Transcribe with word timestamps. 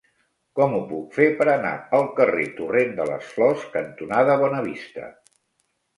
Com 0.59 0.71
ho 0.77 0.79
puc 0.93 1.11
fer 1.17 1.27
per 1.41 1.47
anar 1.51 1.73
al 1.99 2.09
carrer 2.21 2.47
Torrent 2.61 2.97
de 3.01 3.07
les 3.13 3.27
Flors 3.35 3.67
cantonada 3.77 4.39
Bonavista? 4.45 5.05